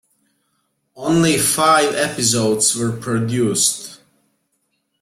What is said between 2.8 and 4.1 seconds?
produced.